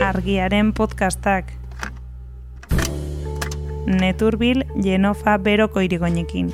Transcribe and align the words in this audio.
argiaren 0.00 0.72
podcastak. 0.72 1.52
Neturbil 3.86 4.64
Jenofa 4.82 5.36
Beroko 5.38 5.80
irigoinekin. 5.80 6.50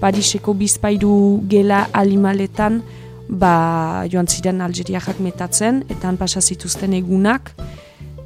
Pariseko 0.00 0.54
bizpairu 0.56 1.42
gela 1.48 1.86
alimaletan 1.92 2.82
ba, 3.28 4.04
joan 4.10 4.28
ziren 4.28 4.60
Algeriak 4.60 5.20
metatzen, 5.20 5.82
eta 5.88 6.08
han 6.08 6.18
pasa 6.20 6.40
zituzten 6.40 6.92
egunak, 6.96 7.54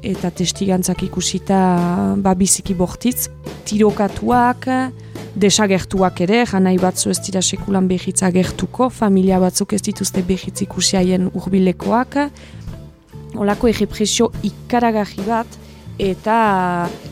eta 0.03 0.31
testigantzak 0.31 1.03
ikusita 1.07 1.59
ba, 2.19 2.35
biziki 2.35 2.75
bortitz, 2.75 3.29
tirokatuak, 3.67 4.67
desagertuak 5.39 6.21
ere, 6.25 6.43
janai 6.49 6.75
batzu 6.81 7.13
ez 7.13 7.19
dira 7.25 7.41
sekulan 7.41 7.87
behitza 7.89 8.29
gertuko, 8.35 8.89
familia 8.89 9.39
batzuk 9.39 9.73
ez 9.77 9.81
dituzte 9.85 10.23
behitz 10.27 10.61
ikusiaien 10.65 11.29
urbilekoak, 11.33 12.19
olako 13.39 13.69
egepresio 13.71 14.29
ikaragarri 14.43 15.25
bat, 15.27 15.59
eta 15.99 16.37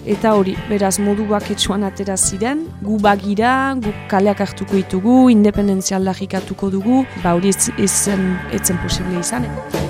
eta 0.07 0.33
hori, 0.39 0.55
beraz 0.69 0.95
modu 1.03 1.27
baketsuan 1.27 1.83
atera 1.87 2.15
ziren, 2.17 2.63
gu 2.83 2.99
bagira, 3.03 3.51
gu 3.83 3.91
kaleak 4.11 4.45
hartuko 4.47 4.79
ditugu, 4.79 5.17
independentzia 5.33 5.99
aldarrikatuko 5.99 6.71
dugu, 6.77 7.03
ba 7.23 7.35
hori 7.35 7.51
ez, 7.55 7.69
ezen, 7.89 8.33
etzen 8.55 8.79
posible 8.83 9.19
izan. 9.19 9.51
Eh? 9.51 9.86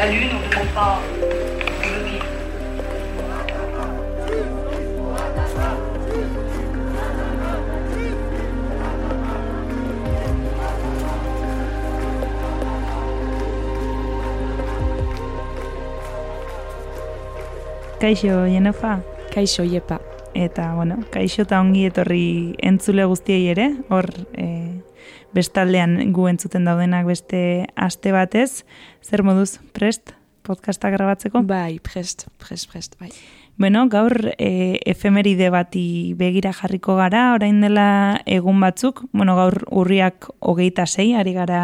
La 0.00 0.06
lune, 0.06 0.30
on 0.32 0.40
ne 0.40 0.48
demande 0.48 0.68
pas 0.74 0.98
Kaixo, 18.00 18.46
Jenofa? 18.46 19.00
Kaixo, 19.34 19.62
Iepa. 19.62 20.00
Eta, 20.32 20.74
bueno, 20.74 20.96
kaixo 21.10 21.42
eta 21.42 21.58
ongi 21.60 21.84
etorri 21.90 22.54
entzule 22.64 23.04
guztiei 23.04 23.50
ere, 23.52 23.66
hor 23.90 24.08
e, 24.32 24.79
bestaldean 25.36 26.12
gu 26.14 26.28
entzuten 26.30 26.64
daudenak 26.68 27.06
beste 27.06 27.66
aste 27.76 28.12
batez. 28.12 28.64
Zer 29.02 29.22
moduz, 29.26 29.58
prest, 29.76 30.14
podcasta 30.42 30.90
grabatzeko? 30.90 31.42
Bai, 31.46 31.78
prest, 31.82 32.28
prest, 32.38 32.70
prest, 32.70 32.98
bai. 33.00 33.10
Bueno, 33.60 33.84
gaur 33.92 34.32
e, 34.38 34.80
efemeride 34.88 35.50
bati 35.52 36.14
begira 36.16 36.54
jarriko 36.56 36.96
gara, 36.96 37.34
orain 37.34 37.60
dela 37.60 38.22
egun 38.24 38.60
batzuk, 38.62 39.02
bueno, 39.12 39.34
gaur 39.36 39.58
urriak 39.68 40.30
hogeita 40.40 40.86
zei, 40.86 41.12
ari 41.12 41.34
gara 41.36 41.60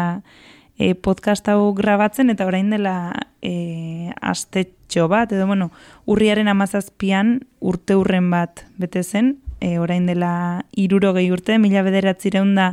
e, 0.77 0.93
podcast 0.93 1.49
hau 1.49 1.73
grabatzen 1.73 2.29
eta 2.29 2.45
orain 2.45 2.69
dela 2.69 2.93
e, 3.41 4.13
astetxo 4.21 5.07
bat, 5.09 5.33
edo 5.33 5.47
bueno, 5.49 5.71
urriaren 6.05 6.47
amazazpian 6.53 7.39
urte 7.59 7.97
urren 7.97 8.29
bat 8.29 8.67
bete 8.77 9.01
zen, 9.01 9.39
e, 9.59 9.77
orain 9.79 10.05
dela 10.05 10.63
irurogei 10.75 11.29
urte, 11.31 11.57
mila 11.57 11.83
bederatzireun 11.85 12.55
da 12.55 12.71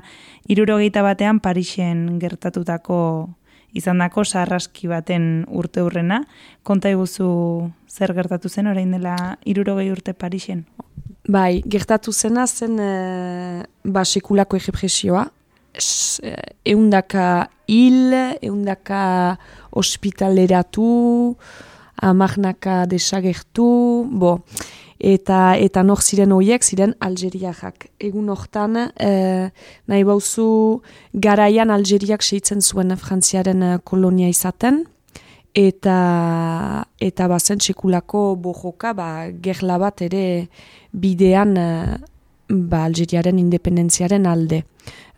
irurogeita 0.49 1.03
batean 1.03 1.41
Parixen 1.41 2.19
gertatutako 2.21 2.99
izan 3.75 3.99
dako 3.99 4.25
sarraski 4.25 4.89
baten 4.89 5.45
urte 5.51 5.83
urrena. 5.83 6.23
Konta 6.63 6.91
eguzu 6.93 7.29
zer 7.91 8.15
gertatu 8.15 8.49
zen 8.49 8.71
orain 8.71 8.93
dela 8.95 9.17
irurogei 9.45 9.91
urte 9.93 10.15
Parixen? 10.15 10.65
Bai, 11.25 11.63
gertatu 11.65 12.13
zena 12.13 12.47
zen 12.47 12.79
e, 12.79 13.65
ba, 13.85 14.05
sekulako 14.05 14.59
egipresioa, 14.61 15.25
eundaka 16.65 17.49
hil, 17.67 18.13
eundaka 18.45 19.39
ospitaleratu, 19.73 21.37
amagnaka 22.05 22.85
desagertu, 22.91 23.67
bo, 24.11 24.37
eta 25.05 25.55
eta 25.61 25.83
nor 25.85 26.01
ziren 26.01 26.33
horiek 26.33 26.65
ziren 26.65 26.95
Algeriak. 27.05 27.89
Egun 28.01 28.31
hortan, 28.33 28.77
e, 28.97 29.51
nahi 29.91 30.05
bauzu 30.09 30.81
garaian 31.13 31.71
Algeriak 31.71 32.25
seitzen 32.25 32.63
zuen 32.63 32.97
Frantziaren 32.97 33.63
eh, 33.63 33.79
kolonia 33.85 34.31
izaten, 34.33 34.85
eta 35.55 35.99
eta 37.05 37.29
bazen 37.29 37.61
sekulako 37.61 38.35
bojoka, 38.41 38.95
ba, 38.97 39.09
gerla 39.45 39.79
bat 39.79 40.01
ere 40.07 40.49
bidean 40.93 41.57
eh, 41.61 41.97
ba, 42.49 42.85
Algeriaren 42.87 43.39
independentziaren 43.39 44.27
alde. 44.27 44.63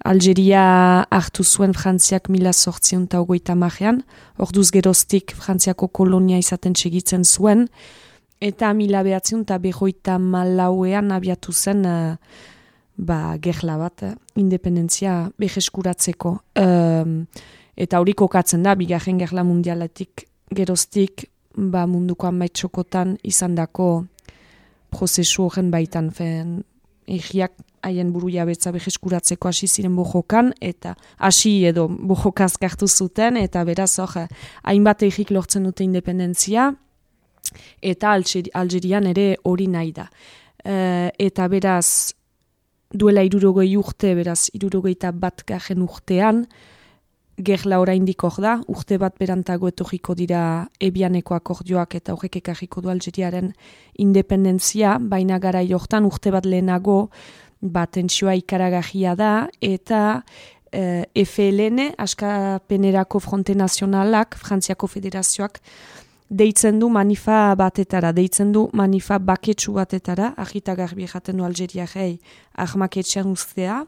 Algeria 0.06 0.64
hartu 1.10 1.44
zuen 1.44 1.74
Frantziak 1.74 2.28
mila 2.30 2.52
sortzion 2.52 3.06
eta 3.06 3.20
ogoita 3.22 3.54
marean, 3.54 4.02
orduz 4.38 4.68
geroztik 4.74 5.34
Frantziako 5.34 5.88
kolonia 5.88 6.38
izaten 6.42 6.74
segitzen 6.74 7.24
zuen, 7.24 7.68
eta 8.40 8.72
mila 8.74 9.02
behatzion 9.06 9.44
eta 9.46 9.58
behoita 9.58 10.18
malauean 10.18 11.12
abiatu 11.12 11.52
zen 11.52 11.84
uh, 11.86 12.16
ba, 12.96 13.36
gerla 13.42 13.76
bat, 13.80 14.02
uh, 14.02 14.14
independentzia 14.36 15.30
beheskuratzeko. 15.38 16.36
Um, 16.60 17.24
eta 17.76 18.00
hori 18.00 18.16
kokatzen 18.16 18.64
da, 18.64 18.74
bigarren 18.74 19.18
gerla 19.20 19.44
mundialetik 19.44 20.26
geroztik 20.54 21.26
ba, 21.56 21.86
munduko 21.86 22.28
amaitxokotan 22.28 23.16
izan 23.24 23.56
dako 23.56 24.06
prozesu 24.92 25.46
horren 25.48 25.70
baitan, 25.72 26.10
fen, 26.14 26.60
egiak 27.06 27.52
haien 27.86 28.10
buru 28.12 28.30
jabetza 28.32 28.72
beheskuratzeko 28.74 29.48
hasi 29.48 29.68
ziren 29.68 29.94
bojokan, 29.96 30.52
eta 30.60 30.96
hasi 31.18 31.64
edo 31.68 31.86
bojokaz 31.88 32.56
gartu 32.60 32.88
zuten, 32.88 33.36
eta 33.36 33.62
beraz 33.64 33.92
hor, 34.02 34.26
hainbat 34.64 35.04
egik 35.06 35.30
lortzen 35.30 35.68
dute 35.68 35.84
independentzia, 35.84 36.72
eta 37.82 38.12
Algerian 38.14 39.06
ere 39.06 39.36
hori 39.44 39.66
nahi 39.68 39.92
da. 39.92 40.08
E, 40.64 41.10
eta 41.18 41.48
beraz, 41.48 42.14
duela 42.92 43.22
irurogei 43.26 43.76
urte, 43.76 44.14
beraz, 44.14 44.48
irurogei 44.54 44.96
eta 44.96 45.12
bat 45.12 45.44
garen 45.46 45.82
urtean, 45.82 46.46
gerla 47.36 47.80
oraindik 47.82 48.22
hor 48.24 48.38
da, 48.40 48.56
urte 48.72 48.96
bat 48.98 49.16
berantago 49.20 49.68
etorriko 49.68 50.14
dira 50.16 50.66
ebianeko 50.80 51.36
akordioak 51.36 51.98
eta 51.98 52.14
horrek 52.14 52.38
ekarriko 52.40 52.80
du 52.80 52.88
Algeriaren 52.88 53.52
independentzia, 54.00 54.96
baina 55.00 55.38
gara 55.38 55.60
jortan 55.66 56.06
urte 56.08 56.32
bat 56.32 56.46
lehenago, 56.48 57.10
ba, 57.60 57.86
tentsioa 57.86 58.36
ikaragahia 58.40 59.14
da, 59.16 59.32
eta 59.60 60.22
e, 60.72 61.04
eh, 61.12 61.24
FLN, 61.24 61.92
Askapenerako 61.98 63.20
Fronte 63.20 63.54
Nazionalak, 63.54 64.36
Frantziako 64.36 64.86
Federazioak, 64.86 65.60
deitzen 66.28 66.78
du 66.80 66.88
manifa 66.90 67.54
batetara, 67.54 68.12
deitzen 68.12 68.52
du 68.52 68.68
manifa 68.72 69.18
baketsu 69.18 69.72
batetara, 69.72 70.34
ahita 70.36 70.74
garbi 70.74 71.06
jaten 71.06 71.36
du 71.36 71.44
Algeria 71.44 71.86
gehi, 71.86 72.18
ahmaketxean 72.54 73.30
ustea. 73.30 73.84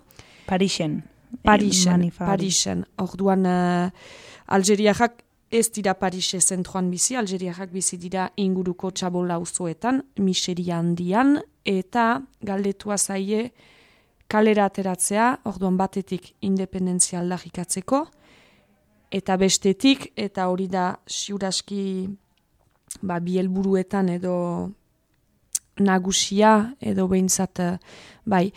Parixen. 0.46 1.02
Parixen, 1.42 2.10
Parixen. 2.16 2.84
Orduan, 2.96 3.44
uh, 3.44 3.90
Algeriak 4.46 5.24
ez 5.50 5.70
dira 5.72 5.94
Parixe 5.94 6.40
zentruan 6.40 6.90
bizi, 6.90 7.16
Algeriak 7.16 7.72
bizi 7.72 7.98
dira 7.98 8.30
inguruko 8.36 8.90
txabola 8.90 9.38
uzoetan, 9.38 10.02
miseria 10.20 10.78
handian, 10.78 11.38
eta 11.64 12.20
galdetua 12.44 12.96
zaie 12.98 13.50
kalera 14.28 14.66
ateratzea, 14.68 15.38
orduan 15.48 15.76
batetik 15.76 16.34
independentzia 16.44 17.20
aldarrikatzeko, 17.20 18.06
eta 19.10 19.36
bestetik, 19.40 20.12
eta 20.16 20.48
hori 20.52 20.68
da 20.68 20.90
siuraski 21.08 22.08
ba, 23.02 23.20
bielburuetan 23.20 24.08
edo 24.08 24.36
nagusia, 25.78 26.74
edo 26.80 27.06
behintzat, 27.08 27.60
bai, 28.26 28.48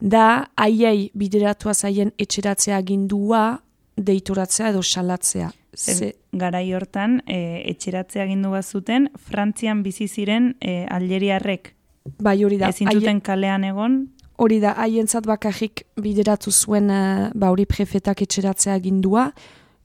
da 0.00 0.48
aiei 0.56 1.10
bideratua 1.14 1.74
zaien 1.74 2.12
etxeratzea 2.18 2.80
gindua, 2.82 3.60
deitoratzea 3.96 4.70
edo 4.70 4.82
salatzea. 4.82 5.50
Ze... 5.74 6.14
Garai 6.32 6.72
hortan, 6.74 7.22
e, 7.26 7.62
etxeratzea 7.70 8.26
gindu 8.28 8.50
zuten, 8.62 9.08
Frantzian 9.16 9.82
bizi 9.82 10.08
ziren 10.08 10.54
e, 10.60 10.84
algeriarrek 10.86 11.74
Bai, 12.16 12.38
hori 12.44 12.58
da. 12.58 12.70
Ezin 12.72 12.90
zuten 12.92 13.20
kalean 13.24 13.66
egon? 13.68 13.98
Hori 14.38 14.60
da, 14.62 14.74
haientzat 14.78 15.26
bakarrik 15.26 15.84
bideratu 15.98 16.52
zuen 16.52 16.90
ba 17.34 17.50
hori 17.50 17.66
prefetak 17.66 18.22
etxeratzea 18.22 18.78
gindua, 18.78 19.32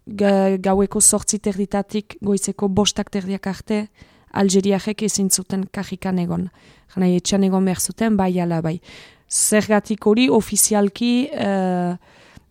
gaueko 0.05 1.01
sortzi 1.01 1.39
terditatik 1.39 2.17
goizeko 2.21 2.67
bostak 2.67 3.09
terdiak 3.09 3.47
arte, 3.47 3.87
Algeriak 4.33 5.03
ezin 5.05 5.29
zuten 5.29 5.63
kajikan 5.71 6.17
egon. 6.17 6.47
Jana, 6.95 7.07
etxan 7.07 7.43
egon 7.45 7.65
behar 7.65 7.79
zuten, 7.79 8.17
bai 8.17 8.39
ala 8.41 8.61
bai. 8.65 8.79
Zergatik 9.29 10.05
hori, 10.09 10.27
ofizialki, 10.29 11.29
uh, 11.37 11.93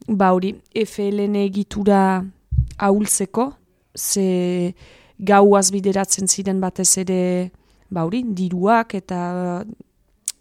ba 0.07 0.31
hori, 0.33 0.55
FLN 0.79 1.35
egitura 1.43 2.23
ahultzeko, 2.79 3.53
ze 3.97 4.75
gauaz 5.19 5.71
bideratzen 5.75 6.29
ziren 6.29 6.61
batez 6.61 6.97
ere 7.03 7.51
bauri, 7.91 8.23
diruak 8.25 8.95
eta 8.95 9.65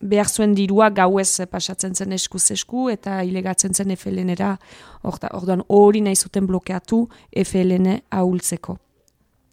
behar 0.01 0.29
zuen 0.29 0.53
dirua 0.55 0.89
gauez 0.89 1.41
pasatzen 1.49 1.95
zen 1.95 2.11
eskuz 2.13 2.51
esku 2.51 2.89
eta 2.89 3.21
hilegatzen 3.23 3.73
zen 3.73 3.95
FLN-era 3.95 4.55
orduan 5.03 5.63
hori 5.69 6.01
nahi 6.01 6.15
zuten 6.15 6.47
blokeatu 6.47 7.07
FLN 7.43 8.01
ahultzeko. 8.09 8.77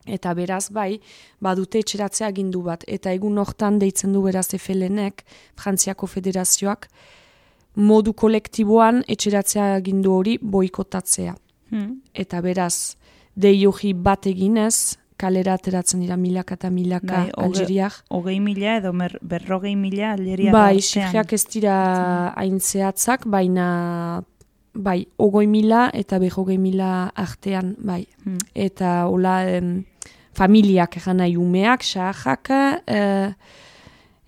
Eta 0.08 0.32
beraz 0.34 0.70
bai, 0.72 0.98
badute 1.40 1.82
etxeratzea 1.82 2.30
gindu 2.32 2.62
bat. 2.64 2.84
Eta 2.88 3.12
egun 3.12 3.38
hortan 3.38 3.78
deitzen 3.78 4.14
du 4.16 4.22
beraz 4.24 4.48
FLN-ek, 4.56 5.24
Frantziako 5.58 6.08
Federazioak, 6.08 6.88
modu 7.76 8.14
kolektiboan 8.16 9.02
etxeratzea 9.06 9.76
gindu 9.84 10.14
hori 10.16 10.38
boikotatzea. 10.40 11.34
Hmm. 11.70 11.98
Eta 12.14 12.40
beraz, 12.40 12.96
dei 13.36 13.66
hori 13.66 13.92
bat 13.92 14.26
eginez, 14.26 14.96
kalera 15.18 15.56
ateratzen 15.58 16.00
dira 16.04 16.16
milaka 16.16 16.56
eta 16.58 16.70
milaka 16.70 17.24
bai, 17.24 17.32
algeriak. 17.44 18.00
Ogei 18.14 18.38
mila 18.40 18.78
edo 18.78 18.92
mer, 18.96 19.18
berrogei 19.22 19.74
mila 19.76 20.12
algeriak. 20.14 20.54
Bai, 20.54 20.80
sifriak 20.80 21.34
ez 21.34 21.44
dira 21.52 21.76
hain 22.38 22.60
zehatzak, 22.60 23.26
baina 23.26 23.68
bai, 24.74 25.00
ogoi 25.18 25.46
mila 25.50 25.88
eta 25.94 26.20
berrogei 26.22 26.58
mila 26.62 27.10
artean, 27.18 27.74
bai. 27.78 28.04
Hmm. 28.24 28.38
Eta 28.54 29.06
hola, 29.10 29.40
em, 29.50 29.72
familiak 30.38 31.00
nahi 31.14 31.36
umeak, 31.36 31.82
xahak, 31.82 32.50
eh, 32.86 33.32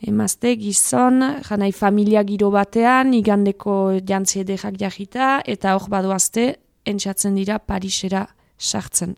emazte, 0.01 0.57
gizon, 0.57 1.21
janai 1.47 1.73
familia 1.73 2.25
giro 2.25 2.51
batean, 2.51 3.15
igandeko 3.15 4.01
jantzi 4.07 4.41
edekak 4.41 4.79
jahita, 4.81 5.41
eta 5.47 5.77
hor 5.77 5.89
badoazte, 5.89 6.57
entzatzen 6.85 7.35
dira 7.37 7.59
Parisera 7.59 8.27
sartzen 8.59 9.15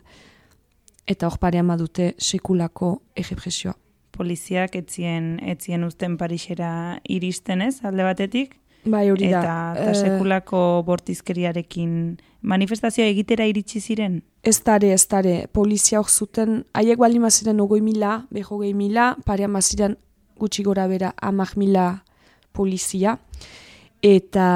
eta 1.06 1.26
hor 1.26 1.38
parean 1.38 1.68
badute 1.68 2.12
sekulako 2.18 2.94
egipresioa. 3.16 3.74
Poliziak 4.12 4.76
etzien, 4.76 5.38
etzien 5.48 5.84
uzten 5.84 6.18
Parisera 6.20 7.00
iristen 7.08 7.62
ez, 7.64 7.78
alde 7.84 8.04
batetik? 8.04 8.58
Bai, 8.84 9.06
hori 9.10 9.30
da. 9.30 9.40
Eta, 9.40 9.56
eta 9.78 9.90
eh, 9.92 10.00
sekulako 10.00 10.60
bortizkeriarekin 10.86 11.92
manifestazioa 12.42 13.06
egitera 13.06 13.46
iritsi 13.46 13.80
ziren? 13.80 14.20
Ez 14.42 14.58
dare, 14.66 14.90
ez 14.92 15.06
dare. 15.08 15.46
Polizia 15.54 16.00
hor 16.00 16.10
zuten, 16.10 16.64
haiek 16.74 16.98
bali 16.98 17.22
maziren 17.22 17.60
ogoi 17.62 17.80
mila, 17.80 18.24
beho 18.34 18.58
gehi 18.62 18.74
mila, 18.74 19.12
parean 19.24 19.54
maziren 19.54 19.96
gutxi 20.38 20.64
gora 20.66 20.88
bera 20.90 21.12
amak 21.22 21.54
mila 21.56 22.02
polizia. 22.52 23.16
Eta 24.02 24.48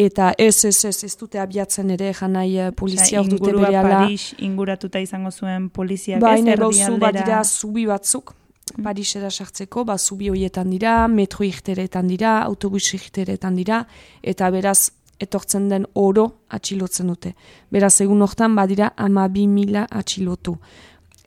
Eta 0.00 0.32
ez, 0.38 0.64
ez, 0.64 0.84
ez, 0.84 1.04
ez 1.04 1.14
dute 1.20 1.40
abiatzen 1.42 1.90
ere, 1.92 2.12
janai 2.16 2.48
uh, 2.56 2.68
polizia 2.76 3.20
hor 3.20 3.28
dute 3.28 3.52
bere 3.52 3.74
ala. 3.76 4.04
Paris 4.04 4.30
inguratuta 4.40 5.00
izango 5.02 5.32
zuen 5.32 5.66
poliziak 5.74 6.22
ba, 6.22 6.36
ez 6.38 6.46
erdi 6.54 6.86
badira 7.02 7.42
zubi 7.44 7.84
batzuk, 7.90 8.32
mm. 8.32 8.84
Parisera 8.86 9.28
sartzeko, 9.30 9.84
ba, 9.84 9.98
zubi 9.98 10.30
horietan 10.32 10.70
dira, 10.72 10.94
metro 11.08 11.44
irteretan 11.44 12.08
dira, 12.08 12.38
autobus 12.46 12.86
irteretan 12.96 13.58
dira, 13.58 13.82
eta 14.22 14.48
beraz, 14.54 14.92
etortzen 15.20 15.68
den 15.68 15.84
oro 16.00 16.26
atxilotzen 16.48 17.10
dute. 17.12 17.34
Beraz, 17.68 17.98
egun 18.00 18.22
hortan 18.24 18.56
badira 18.56 18.94
ama 18.96 19.26
bi 19.28 19.44
mila 19.50 19.84
atxilotu. 19.90 20.56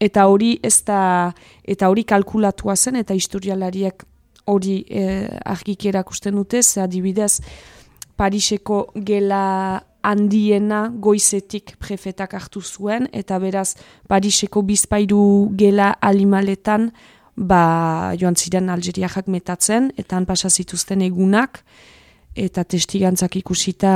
Eta 0.01 0.25
hori 0.31 0.55
ez 0.65 0.79
da, 0.87 1.03
eta 1.61 1.91
hori 1.91 2.07
kalkulatua 2.09 2.75
zen, 2.75 2.97
eta 3.03 3.13
historialariek 3.13 4.07
hori 4.49 4.81
eh, 4.89 5.29
argik 5.45 5.85
erakusten 5.93 6.35
dute, 6.35 6.63
ze 6.63 6.81
adibidez, 6.81 7.37
Pariseko 8.17 8.91
gela 8.95 9.83
handiena 10.03 10.89
goizetik 10.99 11.75
prefetak 11.79 12.35
hartu 12.35 12.61
zuen, 12.61 13.07
eta 13.13 13.39
beraz 13.39 13.73
Pariseko 14.11 14.61
bizpairu 14.67 15.49
gela 15.57 15.93
alimaletan 16.01 16.91
ba, 17.35 18.13
joan 18.19 18.35
ziren 18.35 18.69
Algeriak 18.69 19.27
metatzen, 19.27 19.91
eta 19.97 20.17
han 20.17 20.25
pasa 20.25 20.49
zituzten 20.49 21.01
egunak, 21.01 21.63
eta 22.35 22.63
testigantzak 22.63 23.37
ikusita 23.41 23.93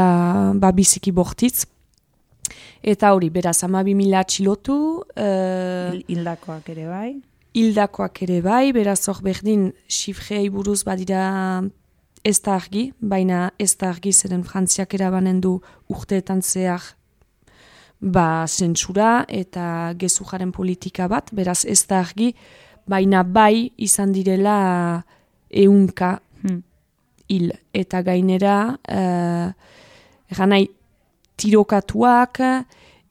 ba, 0.56 0.72
biziki 0.72 1.12
bortitz. 1.12 1.66
Eta 2.82 3.12
hori, 3.14 3.30
beraz, 3.34 3.64
ama 3.64 3.84
mila 3.84 4.22
atxilotu. 4.22 5.04
Uh, 5.18 5.98
hildakoak 6.08 6.70
ere 6.70 6.86
bai. 6.88 7.10
Hildakoak 7.58 8.22
ere 8.24 8.42
bai, 8.42 8.72
beraz 8.72 9.02
hor 9.10 9.22
berdin, 9.26 9.72
xifrei 9.90 10.48
buruz 10.54 10.84
badira 10.86 11.64
ez 12.24 12.40
da 12.42 12.56
argi, 12.56 12.92
baina 13.00 13.52
ez 13.60 13.76
da 13.78 13.90
argi 13.90 14.14
zeren 14.14 14.44
frantziak 14.44 14.94
erabanen 14.94 15.42
du 15.42 15.58
urteetan 15.90 16.42
zehar 16.42 16.84
ba 18.00 18.46
zentsura 18.48 19.26
eta 19.28 19.94
gezujaren 19.98 20.52
politika 20.52 21.08
bat, 21.08 21.32
beraz 21.34 21.66
ez 21.66 21.86
da 21.90 22.00
argi, 22.00 22.34
baina 22.88 23.24
bai 23.24 23.72
izan 23.78 24.14
direla 24.14 25.04
eunka 25.50 26.20
hmm. 26.44 26.62
hil. 27.30 27.52
Eta 27.74 28.02
gainera, 28.06 28.78
uh, 28.92 29.52
tirokatuak, 31.38 32.40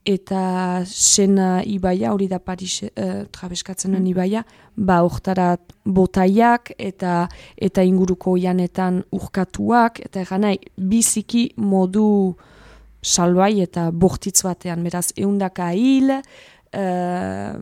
eta 0.07 0.85
sena 0.87 1.63
ibaia, 1.67 2.13
hori 2.15 2.29
da 2.31 2.39
Paris 2.39 2.85
uh, 2.87 3.25
trabeskatzen 3.35 3.97
mm. 3.97 4.11
ibaia, 4.13 4.45
ba 4.77 5.01
oktarat 5.07 5.75
botaiak 5.85 6.73
eta 6.79 7.27
eta 7.57 7.85
inguruko 7.87 8.37
janetan 8.39 9.03
urkatuak, 9.17 10.01
eta 10.07 10.23
egan 10.23 10.47
biziki 10.77 11.49
modu 11.57 12.37
salbai 13.03 13.61
eta 13.65 13.91
bortitz 13.91 14.43
batean, 14.47 14.85
beraz, 14.87 15.11
eundaka 15.19 15.73
hil, 15.75 16.15
uh, 16.15 17.53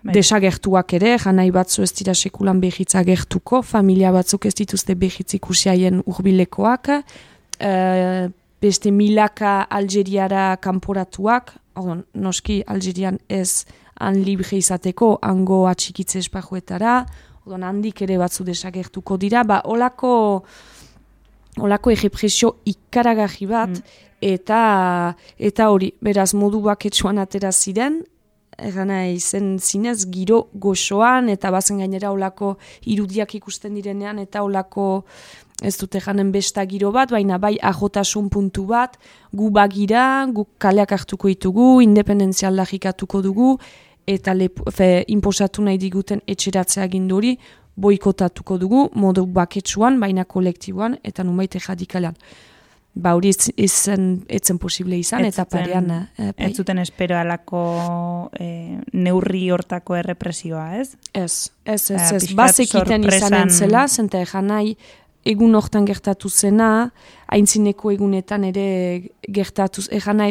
desagertuak 0.00 0.94
ere, 0.96 1.16
janai 1.20 1.50
batzu 1.52 1.84
ez 1.84 1.92
dira 1.92 2.14
sekulan 2.16 2.60
behitza 2.60 3.04
gertuko, 3.04 3.60
familia 3.62 4.12
batzuk 4.16 4.48
ez 4.48 4.54
dituzte 4.56 4.96
behitzik 4.96 5.50
usiaien 5.52 6.00
urbilekoak, 6.06 6.92
uh, 6.96 8.30
beste 8.60 8.90
milaka 8.92 9.62
Algeriara 9.70 10.56
kanporatuak, 10.60 11.54
ordon, 11.80 12.04
noski 12.14 12.60
Algerian 12.66 13.18
ez 13.28 13.64
han 14.00 14.20
libre 14.24 14.58
izateko, 14.60 15.16
hango 15.22 15.64
atxikitze 15.70 16.20
espajuetara, 16.20 17.00
ordon, 17.46 17.64
handik 17.64 18.02
ere 18.06 18.18
batzu 18.20 18.44
desagertuko 18.44 19.16
dira, 19.20 19.44
ba, 19.44 19.62
olako, 19.64 20.12
olako 21.60 21.92
egepresio 21.96 22.54
ikaragarri 22.68 23.50
bat, 23.50 23.74
mm. 23.74 23.98
eta, 24.32 24.62
eta 25.38 25.68
hori, 25.72 25.92
beraz 26.00 26.32
modu 26.34 26.62
baketsuan 26.68 27.20
atera 27.22 27.52
ziren, 27.52 28.02
Erana 28.60 29.06
izen 29.08 29.54
zinez 29.58 30.04
giro 30.12 30.42
goxoan 30.52 31.30
eta 31.32 31.48
bazen 31.54 31.78
gainera 31.80 32.10
olako 32.12 32.56
irudiak 32.92 33.34
ikusten 33.38 33.72
direnean 33.78 34.18
eta 34.20 34.42
olako 34.44 35.04
ez 35.62 35.76
dute 35.76 36.00
janen 36.00 36.32
besta 36.32 36.64
giro 36.66 36.90
bat, 36.92 37.10
baina 37.12 37.38
bai 37.38 37.56
ajotasun 37.60 38.30
puntu 38.32 38.64
bat, 38.70 38.96
gu 39.32 39.50
bagira, 39.50 40.26
gu 40.32 40.46
kaleak 40.58 40.92
hartuko 40.96 41.28
ditugu, 41.28 41.80
independentzia 41.84 42.48
aldarrikatuko 42.48 43.22
dugu, 43.22 43.54
eta 44.08 44.34
lep, 44.34 44.62
fe, 44.74 45.04
imposatu 45.12 45.64
nahi 45.66 45.78
diguten 45.78 46.22
etxeratzea 46.28 46.88
ginduri, 46.90 47.36
boikotatuko 47.80 48.58
dugu, 48.60 48.86
modu 48.98 49.26
baketsuan, 49.26 50.00
baina 50.00 50.24
kolektiboan, 50.24 50.98
eta 51.04 51.24
numaite 51.24 51.60
jadikalean. 51.62 52.16
Ba, 52.90 53.12
hori 53.14 53.30
etzen, 53.30 54.06
etzen 54.26 54.58
posible 54.58 54.96
izan, 54.98 55.22
eta 55.28 55.44
parean... 55.46 55.92
Eh, 56.18 56.32
bai. 56.32 56.48
Ez 56.48 56.56
zuten 56.58 56.80
espero 56.82 57.14
alako 57.20 57.60
eh, 58.34 58.80
neurri 58.92 59.44
hortako 59.54 59.94
errepresioa, 60.00 60.64
ez? 60.80 60.96
Ez, 61.14 61.52
ez, 61.64 61.84
ez, 61.92 62.00
ez. 62.00 62.10
ez. 62.18 62.34
Bazekiten 62.34 63.06
izan 63.06 63.38
entzela, 63.44 63.86
zente 63.86 64.24
janai, 64.26 64.74
egun 65.24 65.54
hortan 65.54 65.84
gertatu 65.84 66.30
zena, 66.30 66.90
haintzineko 67.28 67.92
egunetan 67.92 68.44
ere 68.48 68.66
gertatuz, 69.28 69.88
egan 69.92 70.22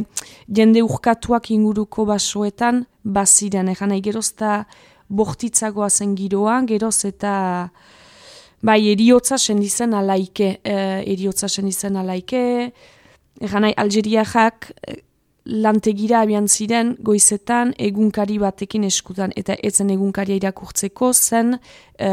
jende 0.47 0.81
urkatuak 0.83 1.51
inguruko 1.51 2.05
basoetan, 2.09 2.85
baziren, 3.03 3.69
egan 3.69 3.93
nahi, 3.93 4.01
gerozta 4.01 4.63
bortitzagoa 5.09 5.89
zen 5.89 6.15
giroa, 6.17 6.61
geroz 6.69 7.05
eta, 7.05 7.33
bai, 8.61 8.79
eriotza 8.91 9.37
sendizen 9.37 9.93
alaike, 9.93 10.57
e, 10.63 10.79
eriotza 11.13 11.49
sendizen 11.49 11.95
alaike, 11.95 12.41
egan 13.41 13.65
nahi, 13.65 13.77
Algeriak, 13.77 14.71
lantegira 15.49 16.21
abian 16.21 16.47
ziren 16.47 16.93
goizetan 17.03 17.73
egunkari 17.81 18.37
batekin 18.41 18.83
eskutan 18.85 19.33
eta 19.39 19.55
etzen 19.65 19.89
egunkaria 19.89 20.37
irakurtzeko 20.37 21.09
zen 21.13 21.55
e, 21.55 22.09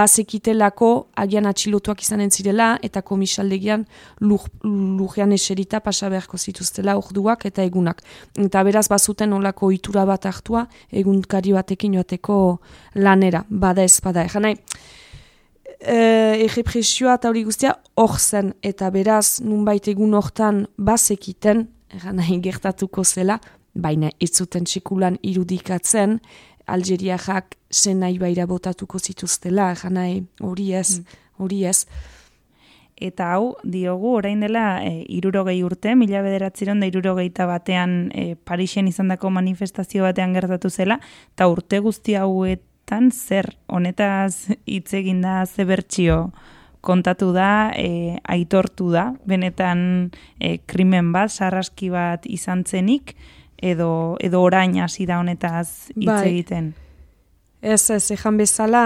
bazekitelako 0.00 0.90
agian 1.22 1.46
atxilotuak 1.50 2.02
izanen 2.02 2.30
zirela 2.34 2.72
eta 2.82 3.02
komisaldegian 3.02 3.86
lujean 4.20 5.32
eserita 5.38 5.80
pasa 5.80 6.10
beharko 6.10 6.38
zituztela 6.38 6.98
orduak 6.98 7.46
eta 7.46 7.62
egunak. 7.62 8.02
Eta 8.36 8.62
beraz 8.66 8.88
bazuten 8.90 9.32
olako 9.32 9.70
itura 9.72 10.04
bat 10.08 10.26
hartua 10.26 10.66
egunkari 10.90 11.54
batekin 11.54 11.94
joateko 11.94 12.58
lanera, 12.96 13.44
bada 13.48 13.86
ez 13.86 14.00
bada. 14.02 14.26
Egan 14.26 14.48
nahi, 14.48 14.58
e, 15.80 16.44
eta 16.44 17.28
hori 17.28 17.44
guztia 17.44 17.78
hor 17.94 18.18
zen 18.18 18.54
eta 18.62 18.90
beraz 18.90 19.40
nunbait 19.40 19.88
egun 19.88 20.14
hortan 20.14 20.66
bazekiten 20.76 21.68
eran 21.94 22.18
nahi 22.20 22.38
gertatuko 22.42 23.04
zela, 23.04 23.38
baina 23.74 24.10
ez 24.20 24.32
zuten 24.34 24.64
txikulan 24.64 25.18
irudikatzen, 25.22 26.18
Algeriajak 26.68 27.54
zen 27.72 28.02
nahi 28.02 28.18
baira 28.20 28.44
botatuko 28.46 28.98
zituztela, 29.00 29.70
janai 29.80 30.26
hori 30.44 30.72
ez, 30.76 31.00
hori 31.40 31.62
ez. 31.64 31.86
Eta 33.00 33.30
hau, 33.32 33.54
diogu, 33.64 34.10
orain 34.18 34.42
dela, 34.42 34.82
e, 34.84 35.06
irurogei 35.16 35.62
urte, 35.64 35.94
mila 35.96 36.20
bederatziron 36.20 36.82
da 36.82 36.88
irurogeita 36.90 37.46
batean 37.48 38.10
e, 38.12 38.34
Parixen 38.34 38.90
izandako 38.90 39.30
manifestazio 39.30 40.04
batean 40.04 40.34
gertatu 40.36 40.68
zela, 40.68 40.98
eta 41.32 41.48
urte 41.48 41.78
guzti 41.80 42.18
hauetan 42.18 43.12
zer, 43.14 43.54
honetaz 43.68 44.50
hitz 44.66 44.92
egin 44.98 45.22
da 45.24 45.44
ze 45.46 45.64
bertsio 45.64 46.18
kontatu 46.80 47.32
da, 47.34 47.70
e, 47.76 48.18
aitortu 48.24 48.90
da, 48.92 49.12
benetan 49.26 50.10
e, 50.40 50.58
krimen 50.66 51.12
bat, 51.12 51.32
sarraski 51.32 51.90
bat 51.90 52.26
izan 52.26 52.64
zenik, 52.64 53.14
edo, 53.58 54.16
edo 54.20 54.42
orain 54.42 54.76
hasi 54.80 55.06
da 55.06 55.18
honetaz 55.18 55.90
hitz 55.96 56.06
Bai. 56.06 56.22
egiten. 56.30 56.72
Ez, 57.60 57.90
ez, 57.90 58.04
ejan 58.14 58.38
bezala 58.38 58.82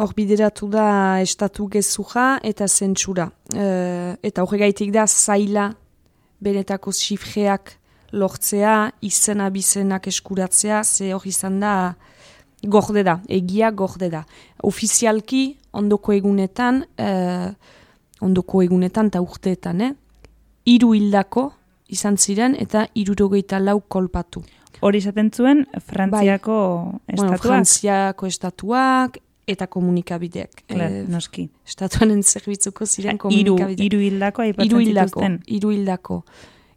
hor 0.00 0.14
bideratu 0.16 0.68
da 0.72 1.20
estatu 1.20 1.66
gezuja 1.72 2.38
eta 2.44 2.68
zentsura. 2.68 3.30
E, 3.52 3.66
eta 4.22 4.44
horregaitik 4.44 4.92
da 4.92 5.06
zaila 5.06 5.70
benetako 6.40 6.92
xifreak 6.96 7.76
lortzea, 8.12 8.90
izena 9.06 9.50
bizenak 9.54 10.08
eskuratzea, 10.10 10.82
ze 10.84 11.12
hor 11.14 11.26
izan 11.28 11.60
da 11.60 11.74
gorde 12.62 13.02
da, 13.04 13.20
egia 13.28 13.70
gorde 13.70 14.10
da. 14.10 14.24
Ofizialki 14.62 15.56
ondoko 15.72 16.12
egunetan, 16.12 16.84
e, 16.98 17.08
ondoko 18.20 18.62
egunetan 18.62 19.06
eta 19.06 19.20
urteetan, 19.24 19.80
eh? 19.80 19.92
hiru 20.66 20.92
hildako 20.94 21.52
izan 21.88 22.16
ziren 22.18 22.54
eta 22.58 22.86
irurogeita 22.94 23.58
lau 23.58 23.80
kolpatu. 23.88 24.42
Hori 24.82 24.98
izaten 24.98 25.30
zuen 25.30 25.66
Frantziako 25.80 26.52
Bueno, 26.54 27.00
estatuak. 27.08 27.40
Frantziako 27.42 28.26
estatuak 28.26 29.18
eta 29.50 29.66
komunikabideak. 29.66 30.62
Klar, 30.68 30.90
Eh, 30.92 31.04
noski. 31.08 31.48
estatuanen 31.66 32.22
zerbitzuko 32.22 32.86
ziren 32.86 33.18
komunikabideak. 33.18 33.80
hiru 33.80 33.98
hildako 34.00 34.42
aipatzen 34.42 34.84
zituzten. 34.86 35.40
hiru 35.46 35.70
hildako. 35.70 36.24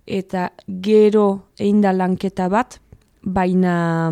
Eta 0.08 0.50
gero 0.68 1.44
egin 1.60 1.82
da 1.82 1.92
lanketa 1.94 2.50
bat, 2.50 2.80
baina, 3.24 4.12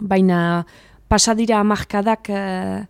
baina 0.00 0.64
pasadira 1.08 1.60
amarkadak 1.60 2.30
eh, 2.30 2.84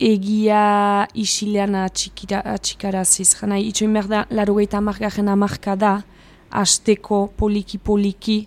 egia 0.00 1.06
isilean 1.14 1.74
atxikira, 1.78 2.40
atxikaraziz. 2.54 3.34
Jana, 3.38 3.58
itxoin 3.58 3.94
behar 3.94 4.08
da, 4.08 4.24
laro 4.30 4.56
gaita 4.58 4.78
amargaren 4.78 5.30
amarkada, 5.30 6.02
asteko 6.50 7.28
poliki-poliki 7.38 8.44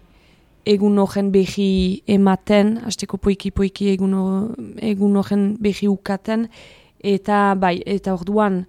egun 0.68 1.00
horren 1.00 1.32
behi 1.32 2.04
ematen, 2.12 2.78
asteko 2.88 3.18
poiki-poiki 3.24 3.94
egun, 3.94 4.14
egun 4.84 5.16
horren 5.16 5.50
behi 5.64 5.88
ukaten, 5.88 6.48
eta 7.04 7.56
bai, 7.56 7.78
eta 7.86 8.16
orduan, 8.18 8.66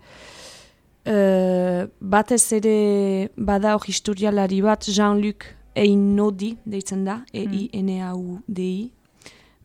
Uh, 1.08 1.86
batez 2.04 2.52
ere 2.52 3.30
bada 3.32 3.70
hor 3.78 3.86
historialari 3.88 4.58
bat 4.60 4.84
Jean-Luc 4.92 5.46
Einodi 5.76 6.56
deitzen 6.64 7.04
da, 7.04 7.24
E-I-N-A-U-D-I. 7.32 8.90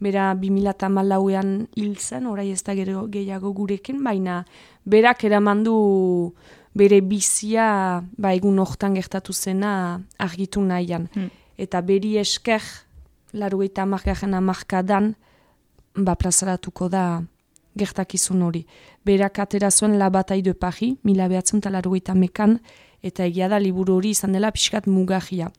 Bera 0.03 0.33
2008an 0.35 1.51
hil 1.77 1.95
zen, 1.95 2.25
orai 2.27 2.49
ez 2.51 2.63
da 2.63 2.75
gero 2.75 3.05
gehiago 3.07 3.53
gurekin, 3.55 4.01
baina 4.03 4.41
berak 4.83 5.23
eraman 5.23 5.63
du 5.63 5.75
bere 6.75 6.99
bizia 7.01 8.03
ba, 8.17 8.33
egun 8.33 8.59
hortan 8.59 8.97
gertatu 8.97 9.33
zena 9.33 10.01
argitu 10.19 10.61
nahian. 10.61 11.07
Hmm. 11.13 11.29
Eta 11.57 11.81
beri 11.81 12.17
esker, 12.19 12.61
larugeita 13.33 13.85
amargarren 13.85 14.33
amarkadan, 14.33 15.13
ba, 15.95 16.15
plazaratuko 16.15 16.89
da 16.89 17.23
gertakizun 17.77 18.41
hori. 18.41 18.65
Berak 19.05 19.39
atera 19.39 19.71
zuen 19.71 19.97
La 19.97 20.09
Bataille 20.09 20.43
de 20.43 20.53
Paris, 20.53 20.97
mila 21.03 21.27
behatzen 21.29 21.61
talarrogeita 21.61 22.13
mekan, 22.13 22.59
eta 23.03 23.25
egia 23.25 23.49
da 23.49 23.59
liburu 23.59 23.97
hori 23.97 24.13
izan 24.13 24.33
dela 24.33 24.51
pixkat 24.51 24.87
mugahia. 24.87 25.51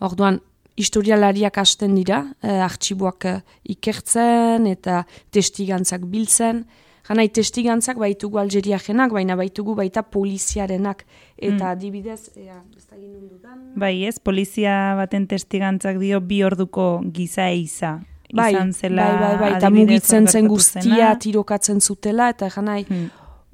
Orduan, 0.00 0.40
historialariak 0.78 1.58
hasten 1.58 1.96
dira, 1.98 2.22
eh, 2.42 2.60
artxiboak 2.62 3.24
eh, 3.26 3.38
ikertzen 3.74 4.68
eta 4.70 5.02
testigantzak 5.34 6.06
biltzen. 6.06 6.64
Janai 7.08 7.28
testigantzak 7.32 7.96
baitugu 7.96 8.38
Algeriajenak, 8.38 9.14
baina 9.16 9.34
baitugu 9.36 9.74
baita 9.74 10.02
poliziarenak. 10.02 11.06
Eta 11.38 11.70
adibidez, 11.72 12.28
ea, 12.36 12.60
ez 12.76 12.84
da 12.84 12.98
dudan... 13.00 13.62
Bai, 13.80 14.04
ez, 14.04 14.18
polizia 14.20 14.94
baten 14.98 15.24
testigantzak 15.26 15.98
dio 16.02 16.20
bi 16.20 16.42
orduko 16.44 17.00
giza 17.14 17.48
eiza. 17.48 17.96
Bai, 18.28 18.50
izan 18.52 18.74
zela 18.76 19.06
bai, 19.08 19.20
bai, 19.22 19.36
bai, 19.40 19.50
eta 19.56 19.70
mugitzen 19.72 20.28
zen 20.28 20.50
guztia, 20.52 20.82
zena. 20.82 21.14
tirokatzen 21.18 21.80
zutela, 21.80 22.28
eta 22.36 22.50
janai, 22.50 22.84
Hmm. 22.88 23.08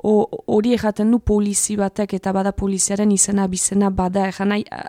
Hori 0.05 0.75
ejaten 0.75 1.11
du 1.11 1.19
polizi 1.19 1.79
batek 1.81 2.13
eta 2.19 2.33
bada 2.37 2.51
poliziaren 2.53 3.11
izena 3.15 3.47
bizena 3.49 3.89
bada 3.89 4.27
ejanai 4.29 4.59
a, 4.71 4.83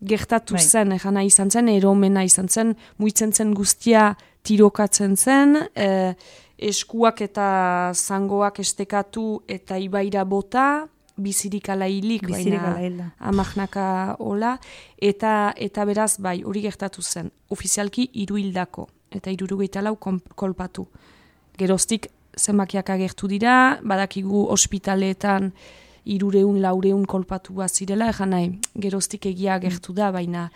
gertatu 0.00 0.54
Bai. 0.54 0.62
zen, 0.64 0.92
ejanai 0.92 1.26
izan 1.26 1.50
zen, 1.50 1.68
eromena 1.68 2.24
izan 2.24 2.48
zen, 2.48 2.74
muitzen 2.98 3.32
zen 3.32 3.54
guztia 3.54 4.14
tirokatzen 4.46 5.16
zen, 5.16 5.56
e, 5.74 6.14
eskuak 6.58 7.20
eta 7.20 7.92
zangoak 7.94 8.60
estekatu 8.60 9.42
eta 9.48 9.78
ibaira 9.78 10.24
bota, 10.24 10.86
bizirik 11.16 11.70
ala 11.72 11.88
hilik, 11.88 12.26
Bizirik 12.28 12.60
baina 12.60 13.10
amagnaka 13.18 14.16
hola, 14.20 14.56
eta, 15.00 15.52
eta 15.56 15.84
beraz, 15.88 16.18
bai, 16.20 16.42
hori 16.44 16.60
gertatu 16.66 17.02
zen, 17.02 17.30
ofizialki 17.50 18.10
hiru 18.12 18.36
hildako, 18.36 18.88
eta 19.10 19.32
irurugeita 19.32 19.82
lau 19.82 19.96
kolpatu. 19.96 20.86
Geroztik 21.56 22.10
zenbakiak 22.36 22.90
agertu 22.92 23.28
dira, 23.32 23.78
badakigu 23.82 24.44
ospitaleetan 24.52 25.52
irureun, 26.06 26.60
laureun 26.62 27.04
kolpatua 27.04 27.68
zirela, 27.68 28.10
ejan 28.14 28.30
nahi, 28.30 28.52
geroztik 28.78 29.26
egia 29.26 29.56
agertu 29.60 29.96
da, 29.96 30.12
baina 30.14 30.50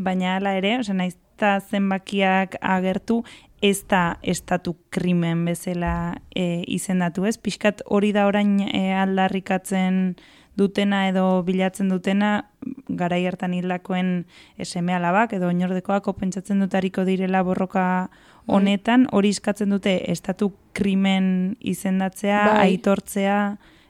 Baina 0.00 0.36
hala 0.36 0.54
ere, 0.56 0.76
osea, 0.78 0.94
naiz 0.94 1.16
eta 1.40 1.56
zenbakiak 1.72 2.58
agertu, 2.60 3.22
ez 3.64 3.86
da 3.88 4.18
estatu 4.20 4.74
krimen 4.92 5.46
bezala 5.48 6.20
e, 6.36 6.62
izendatu, 6.68 7.24
ez? 7.24 7.38
Pixkat 7.40 7.80
hori 7.88 8.12
da 8.12 8.26
orain 8.28 8.58
e, 8.60 8.90
aldarrikatzen 8.96 10.18
dutena 10.60 11.06
edo 11.08 11.24
bilatzen 11.46 11.88
dutena, 11.88 12.44
garai 12.88 13.22
hartan 13.24 13.54
hildakoen 13.56 14.26
eseme 14.60 14.92
alabak 14.92 15.32
edo 15.38 15.48
oinordekoak 15.48 16.10
pentsatzen 16.20 16.60
dutariko 16.60 17.06
direla 17.08 17.40
borroka 17.46 18.10
honetan, 18.50 19.06
hori 19.12 19.32
eskatzen 19.32 19.72
dute 19.72 19.96
estatu 20.12 20.52
krimen 20.76 21.56
izendatzea, 21.60 22.44
Bai. 22.52 22.58
aitortzea, 22.68 23.40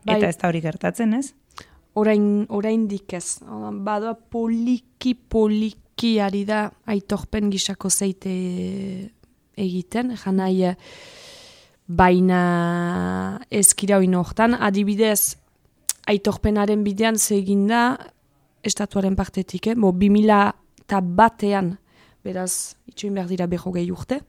Bai. 0.05 0.17
eta 0.17 0.29
ez 0.29 0.37
da 0.41 0.49
hori 0.49 0.61
gertatzen, 0.65 1.15
ez? 1.15 1.35
orain, 1.95 2.47
orain 2.49 2.87
dikez. 2.89 3.41
Badoa 3.85 4.15
poliki, 4.15 5.15
poliki 5.15 6.19
ari 6.23 6.45
da 6.49 6.69
aitorpen 6.91 7.51
gisako 7.53 7.91
zeite 7.91 8.33
egiten, 9.61 10.15
janai 10.17 10.75
baina 11.91 13.41
ezkira 13.51 13.99
hori 13.99 14.15
hortan, 14.15 14.55
adibidez, 14.55 15.37
aitorpenaren 16.07 16.85
bidean 16.85 17.19
ze 17.19 17.37
egin 17.37 17.67
da, 17.67 17.99
estatuaren 18.63 19.17
partetik, 19.17 19.67
eh? 19.67 19.75
Bo, 19.75 19.93
2000 19.93 20.53
eta 20.85 21.01
batean, 21.01 21.77
beraz, 22.25 22.77
itxoin 22.87 23.15
behar 23.15 23.29
dira 23.29 23.47
beho 23.47 23.73
gehi 23.73 23.91
urte, 23.91 24.21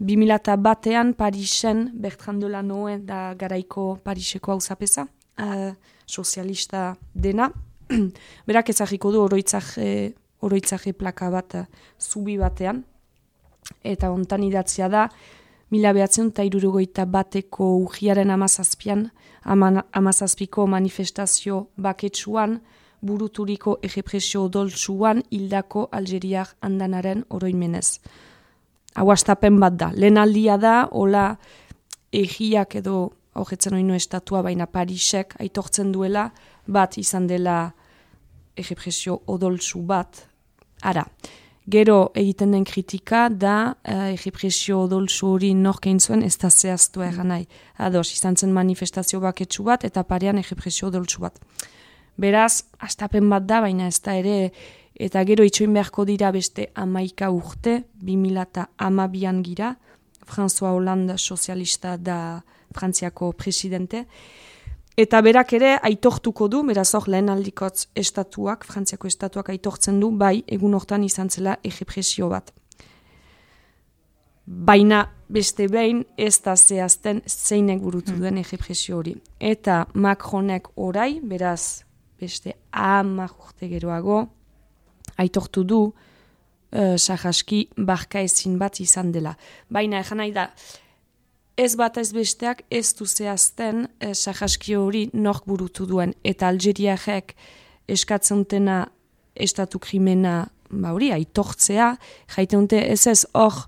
2000 0.00 0.34
eta 0.34 0.56
batean 0.56 1.12
Parisen, 1.14 1.90
Bertrand 1.92 2.40
Delanoe 2.40 2.98
da 3.04 3.34
garaiko 3.36 3.98
Pariseko 4.02 4.52
hau 4.52 4.60
zapesa, 4.60 5.04
uh, 5.38 5.72
sozialista 6.06 6.94
dena, 7.14 7.50
berak 8.48 8.70
ezagiko 8.72 9.12
du 9.12 9.20
oroitzak, 9.20 9.74
eh, 9.76 10.12
oroitzak 10.40 10.86
plaka 10.96 11.28
bat 11.30 11.54
eh, 11.54 11.66
zubi 12.00 12.38
batean, 12.38 12.82
eta 13.84 14.10
hontan 14.10 14.42
idatzia 14.46 14.88
da, 14.88 15.08
mila 15.70 15.92
behatzen 15.92 16.30
eta 16.32 16.46
irurogoita 16.48 17.04
bateko 17.04 17.76
ujiaren 17.84 18.30
amazazpian, 18.30 19.10
ama, 19.44 19.84
amazazpiko 19.92 20.66
manifestazio 20.66 21.66
baketsuan, 21.76 22.60
buruturiko 23.00 23.78
egepresio 23.82 24.44
odoltsuan 24.48 25.22
hildako 25.30 25.88
Algeriak 25.92 26.56
andanaren 26.60 27.24
oroimenez. 27.30 28.00
Hau 28.98 29.10
astapen 29.12 29.60
bat 29.60 29.76
da. 29.78 29.90
Lehen 29.94 30.18
aldia 30.18 30.56
da, 30.58 30.88
hola 30.90 31.34
egiak 32.12 32.74
edo 32.80 33.10
horretzen 33.38 33.76
oinu 33.78 33.94
estatua, 33.94 34.42
baina 34.42 34.66
Parisek 34.66 35.36
aitortzen 35.40 35.92
duela, 35.94 36.30
bat 36.66 36.98
izan 36.98 37.28
dela 37.30 37.70
egepresio 38.58 39.20
odoltsu 39.30 39.84
bat. 39.86 40.26
Ara, 40.82 41.04
Gero 41.70 42.10
egiten 42.18 42.54
den 42.54 42.64
kritika 42.64 43.28
da 43.28 43.56
uh, 43.70 44.06
egipresio 44.10 44.80
odoltsu 44.86 45.28
hori 45.34 45.52
nork 45.54 45.86
egin 45.86 46.00
zuen 46.00 46.22
ez 46.26 46.34
da 46.40 46.48
zehaztu 46.50 47.04
egan 47.04 47.28
nahi. 47.30 47.44
Ados, 47.76 48.08
izan 48.14 48.36
zen 48.36 48.54
manifestazio 48.56 49.20
baketsu 49.20 49.66
bat 49.68 49.84
eta 49.86 50.02
parean 50.08 50.40
egipresio 50.40 50.88
odoltsu 50.88 51.20
bat. 51.22 51.36
Beraz, 52.20 52.64
astapen 52.80 53.28
bat 53.30 53.46
da, 53.46 53.60
baina 53.60 53.86
ez 53.86 54.00
da 54.02 54.16
ere 54.18 54.50
Eta 55.00 55.22
gero 55.24 55.46
itxoin 55.48 55.72
beharko 55.72 56.04
dira 56.04 56.28
beste 56.34 56.68
amaika 56.76 57.30
urte, 57.32 57.84
2000 58.04 58.42
eta 58.42 58.66
amabian 58.76 59.40
gira, 59.42 59.74
François 60.28 60.74
Hollande 60.76 61.16
sozialista 61.16 61.96
da 61.96 62.42
Frantziako 62.74 63.32
presidente, 63.32 64.06
Eta 65.00 65.20
berak 65.24 65.52
ere 65.56 65.76
aitortuko 65.86 66.48
du, 66.50 66.58
beraz 66.66 66.90
hor 66.94 67.06
lehen 67.08 67.30
aldikotz 67.32 67.86
estatuak, 67.96 68.66
Frantziako 68.68 69.08
estatuak 69.08 69.48
aitortzen 69.54 70.00
du, 70.02 70.10
bai, 70.10 70.42
egun 70.46 70.74
hortan 70.76 71.06
izan 71.06 71.30
zela 71.30 71.54
egipresio 71.64 72.28
bat. 72.28 72.50
Baina 74.44 75.04
beste 75.30 75.68
behin 75.70 76.02
ez 76.18 76.40
da 76.44 76.56
zehazten 76.56 77.22
zeinek 77.26 77.80
burutu 77.80 78.16
duen 78.18 78.34
mm. 78.34 78.42
egipresio 78.42 78.98
hori. 78.98 79.14
Eta 79.38 79.84
Macronek 79.94 80.68
orai, 80.76 81.20
beraz, 81.22 81.86
beste 82.20 82.58
amak 82.72 83.38
urte 83.46 83.70
geroago, 83.70 84.24
aitortu 85.16 85.64
du, 85.64 85.80
uh, 85.90 86.96
sahaski 86.96 87.68
barka 87.76 88.20
ezin 88.20 88.58
bat 88.58 88.80
izan 88.80 89.12
dela. 89.12 89.34
Baina 89.70 90.00
egan 90.04 90.22
nahi 90.22 90.32
da, 90.36 90.50
ez 91.60 91.74
bat 91.76 91.98
ez 92.00 92.12
besteak 92.12 92.62
ez 92.70 92.94
du 92.96 93.06
zehazten 93.06 93.86
eh, 94.00 94.14
sahaskio 94.14 94.84
hori 94.86 95.08
nork 95.12 95.44
burutu 95.46 95.86
duen. 95.86 96.14
Eta 96.24 96.48
Algeriak 96.48 97.34
eskatzen 97.88 98.46
dena 98.48 98.86
estatu 99.34 99.78
krimena 99.78 100.48
ba 100.70 100.92
hori, 100.94 101.10
aitortzea, 101.12 101.94
jaiten 102.36 102.66
dute 102.66 102.80
ez 102.92 103.06
ez 103.10 103.26
hor 103.34 103.66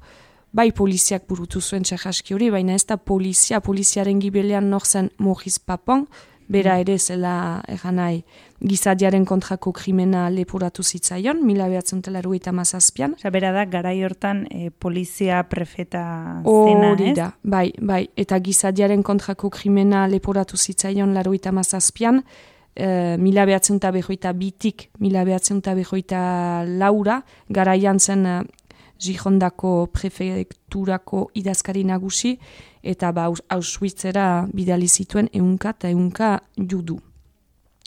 bai 0.53 0.71
poliziak 0.73 1.27
burutu 1.29 1.61
zuen 1.61 1.85
sahaski 1.85 2.35
hori, 2.35 2.51
baina 2.51 2.77
ez 2.77 2.85
da 2.87 2.97
polizia, 2.97 3.61
poliziaren 3.61 4.21
gibelean 4.21 4.69
nor 4.71 4.87
zen 4.87 5.11
Mojiz 5.19 5.59
Papon, 5.59 6.07
bera 6.49 6.79
ere 6.81 6.99
zela 6.99 7.63
egan 7.69 7.97
nahi 7.97 8.23
gizadiaren 8.63 9.25
kontrako 9.27 9.73
krimena 9.75 10.29
lepuratu 10.31 10.83
zitzaion, 10.83 11.43
mila 11.47 11.67
behatzen 11.69 12.03
telaru 12.03 12.35
eta 12.37 12.53
mazazpian. 12.55 13.17
Osa, 13.19 13.31
bera 13.35 13.51
da, 13.53 13.65
garai 13.67 13.97
hortan 14.05 14.45
e, 14.51 14.71
polizia 14.71 15.43
prefeta 15.51 16.05
zena, 16.47 16.93
ez? 16.95 17.17
da, 17.19 17.33
bai, 17.43 17.73
bai, 17.81 18.05
eta 18.17 18.39
gizadiaren 18.39 19.03
kontrako 19.03 19.51
krimena 19.51 20.07
lepuratu 20.11 20.57
zitzaion 20.57 21.15
laru 21.17 21.35
eta 21.35 21.53
mazazpian, 21.53 22.23
e, 22.77 23.17
mila 23.19 23.47
behatzen 23.49 23.83
eta 23.83 23.91
behoita 23.95 24.33
bitik, 24.33 24.89
mila 25.01 25.27
behatzen 25.27 25.59
eta 25.59 25.75
behoita 25.79 26.23
laura, 26.79 27.23
garaian 27.51 28.01
zen 28.01 28.27
e, 28.27 28.41
Gijondako 29.03 29.89
prefekturako 29.91 31.25
idazkari 31.35 31.83
nagusi, 31.83 32.37
eta 32.83 33.13
ba, 33.13 33.29
Auschwitzera 33.49 34.47
bidali 34.53 34.89
zituen 34.89 35.29
ehunka 35.33 35.71
eta 35.71 35.89
ehunka 35.89 36.41
judu. 36.57 37.01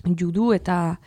Judu 0.06 0.54
eta 0.54 0.98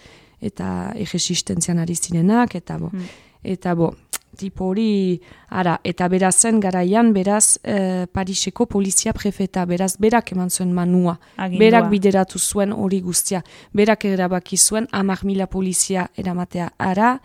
eta 0.41 0.93
egesistentzian 0.95 1.81
ari 1.83 1.97
zirenak, 1.97 2.55
eta 2.55 2.77
bo, 2.79 2.93
hmm. 2.93 3.09
eta 3.43 3.75
bo, 3.75 3.91
tipo 4.39 4.69
hori, 4.71 5.19
ara, 5.51 5.79
eta 5.85 6.07
berazen 6.09 6.61
garaian, 6.63 7.13
beraz, 7.13 7.59
eh, 7.65 8.07
Pariseko 8.13 8.69
polizia 8.71 9.13
prefeta, 9.13 9.65
beraz, 9.67 9.97
berak 9.99 10.33
eman 10.33 10.51
zuen 10.51 10.73
manua, 10.73 11.19
Agindua. 11.37 11.65
berak 11.65 11.91
bideratu 11.91 12.39
zuen 12.39 12.73
hori 12.73 13.01
guztia, 13.01 13.43
berak 13.75 14.05
erabaki 14.05 14.57
zuen, 14.57 14.87
amak 14.93 15.25
mila 15.25 15.47
polizia 15.47 16.09
eramatea 16.17 16.71
ara, 16.79 17.19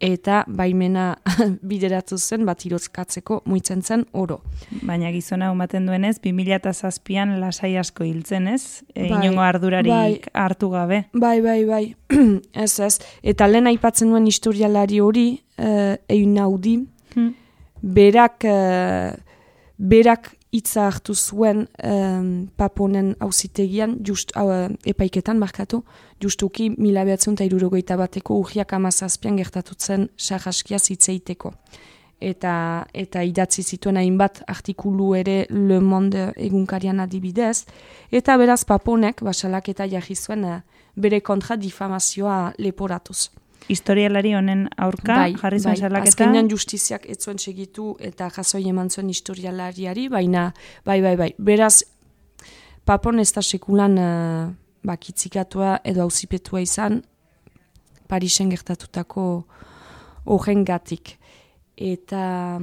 eta 0.00 0.42
baimena 0.46 1.18
bideratu 1.70 2.18
zen 2.18 2.44
bat 2.46 2.64
irozkatzeko 2.66 3.42
muitzen 3.50 3.82
zen 3.82 4.04
oro. 4.12 4.40
Baina 4.86 5.10
gizona 5.14 5.50
umaten 5.52 5.86
duenez, 5.88 6.16
2007an 6.24 7.36
lasai 7.42 7.74
asko 7.80 8.06
hiltzen 8.06 8.48
ez? 8.52 8.82
E, 8.94 9.08
bai, 9.08 9.18
inongo 9.18 9.42
ardurarik 9.42 9.92
bai, 9.92 10.20
hartu 10.32 10.70
gabe. 10.74 11.02
Bai, 11.12 11.40
bai, 11.44 11.60
bai. 11.68 11.84
ez 12.64 12.72
ez. 12.80 12.94
Eta 13.22 13.48
lehen 13.50 13.70
aipatzen 13.70 14.14
duen 14.14 14.26
historialari 14.30 15.02
hori, 15.02 15.28
uh, 15.58 15.94
egin 16.08 16.34
naudi, 16.38 16.78
hmm. 17.14 17.34
berak, 17.82 18.46
uh, 18.48 19.12
berak 19.78 20.32
hitza 20.52 20.86
hartu 20.88 21.14
zuen 21.14 21.66
um, 21.84 22.48
paponen 22.56 23.14
hauzitegian, 23.20 23.98
just 24.04 24.32
uh, 24.36 24.68
epaiketan 24.88 25.38
markatu, 25.38 25.82
justuki 26.22 26.70
mila 26.78 27.04
behatzen 27.04 27.36
eta 27.36 27.46
irurogeita 27.48 27.98
bateko 28.00 28.38
urriak 28.42 28.72
amazazpian 28.72 29.36
gertatutzen 29.36 30.08
sahaskia 30.16 30.78
zitzeiteko. 30.78 31.52
Eta, 32.18 32.52
eta 32.98 33.22
idatzi 33.22 33.62
zituen 33.62 34.00
hainbat 34.00 34.40
artikulu 34.50 35.12
ere 35.14 35.44
Le 35.50 35.78
Monde 35.80 36.32
egunkarian 36.34 36.98
adibidez, 37.04 37.66
eta 38.10 38.36
beraz 38.40 38.64
paponek 38.66 39.22
basalak 39.22 39.68
eta 39.70 39.86
jarri 39.86 40.16
zuen 40.16 40.48
uh, 40.48 40.62
bere 40.96 41.20
kontra 41.20 41.56
difamazioa 41.60 42.40
leporatuz 42.58 43.28
historialari 43.68 44.32
honen 44.38 44.66
aurka 44.76 45.16
bai, 45.24 45.34
jarri 45.36 45.60
zuen 45.60 45.92
bai. 45.92 46.02
Azkenean 46.06 46.48
justiziak 46.50 47.04
ez 47.10 47.18
zuen 47.18 47.38
segitu 47.38 47.96
eta 48.00 48.30
jazoi 48.34 48.64
eman 48.70 48.90
zuen 48.90 49.10
historialariari, 49.12 50.08
baina 50.08 50.52
bai, 50.86 51.00
bai, 51.02 51.16
bai. 51.16 51.30
Beraz, 51.38 51.82
papon 52.88 53.18
ez 53.18 53.30
da 53.32 53.42
sekulan 53.42 53.98
uh, 53.98 54.48
bakitzikatua 54.88 55.78
edo 55.84 56.06
auzipetua 56.06 56.62
izan 56.64 57.02
Parisen 58.08 58.48
gertatutako 58.48 59.22
horren 60.24 60.64
gatik. 60.64 61.18
Eta... 61.76 62.60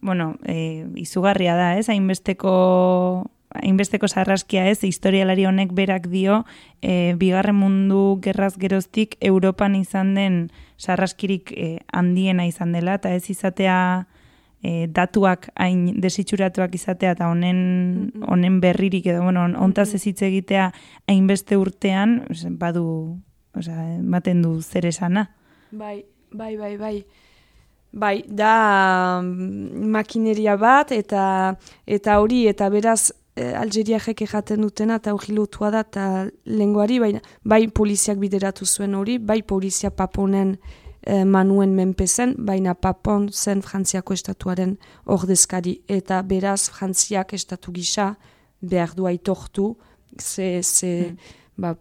Bueno, 0.00 0.38
e, 0.48 0.86
izugarria 0.96 1.52
da, 1.58 1.66
ez? 1.76 1.88
Hainbesteko 1.92 2.52
hainbesteko 3.54 4.08
sarraskia 4.08 4.66
ez, 4.70 4.82
historialari 4.84 5.44
honek 5.46 5.72
berak 5.76 6.08
dio, 6.12 6.42
e, 6.80 7.14
bigarren 7.18 7.56
mundu 7.58 8.18
gerraz 8.22 8.54
geroztik 8.58 9.16
Europan 9.20 9.74
izan 9.78 10.14
den 10.14 10.38
sarraskirik 10.78 11.52
e, 11.52 11.78
handiena 11.92 12.46
izan 12.46 12.72
dela, 12.72 12.96
eta 13.00 13.12
ez 13.14 13.28
izatea 13.30 13.78
e, 14.62 14.86
datuak 14.88 15.50
hain 15.54 16.00
desitxuratuak 16.00 16.74
izatea, 16.78 17.16
eta 17.16 17.28
honen, 17.28 18.12
honen 18.28 18.60
berririk 18.62 19.06
edo, 19.12 19.24
bueno, 19.26 19.48
ontaz 19.60 19.92
ez 19.94 20.04
hitz 20.06 20.22
egitea 20.22 20.70
hainbeste 21.10 21.58
urtean, 21.60 22.22
badu, 22.60 22.86
osea, 23.58 23.98
ematen 23.98 24.42
du 24.42 24.56
zer 24.62 24.86
esana. 24.88 25.28
Bai, 25.72 26.02
bai, 26.32 26.56
bai, 26.56 26.76
bai. 26.76 26.96
Bai, 27.92 28.22
da 28.24 29.20
mm, 29.20 29.90
makineria 29.92 30.54
bat 30.56 30.94
eta 30.96 31.24
eta 31.84 32.14
hori 32.22 32.46
eta 32.48 32.70
beraz 32.72 33.12
e, 33.36 33.52
Algeriak 33.54 34.24
jaten 34.28 34.62
dutena 34.62 34.98
eta 35.00 35.14
hori 35.14 35.34
lotua 35.34 35.70
da 35.70 35.82
eta 35.86 36.06
lenguari, 36.44 36.98
bai, 37.00 37.12
bai 37.44 37.66
poliziak 37.68 38.18
bideratu 38.18 38.66
zuen 38.66 38.94
hori, 38.94 39.18
bai 39.18 39.42
polizia 39.42 39.90
paponen 39.90 40.56
e, 41.02 41.24
manuen 41.24 41.74
menpezen, 41.74 42.34
baina 42.38 42.74
papon 42.74 43.28
zen 43.32 43.62
frantziako 43.62 44.14
estatuaren 44.14 44.76
ordezkari 45.06 45.80
eta 45.88 46.22
beraz 46.22 46.68
frantziak 46.70 47.34
estatu 47.34 47.72
gisa 47.72 48.14
behar 48.60 48.94
du 48.94 49.06
aitortu, 49.06 49.76
ze, 50.20 50.62
ze 50.62 50.90
hmm. 51.08 51.16
ba, 51.56 51.74